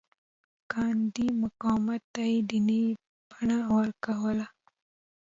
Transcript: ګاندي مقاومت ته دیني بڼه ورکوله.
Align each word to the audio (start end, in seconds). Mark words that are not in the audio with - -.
ګاندي 0.71 1.27
مقاومت 1.41 2.01
ته 2.13 2.23
دیني 2.49 2.83
بڼه 3.29 3.59
ورکوله. 3.75 4.47